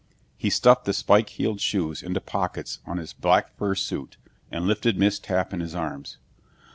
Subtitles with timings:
[0.35, 4.17] He stuffed the spike heeled shoes into pockets of his black fur suit
[4.49, 6.17] and lifted Miss Tapp in his arms.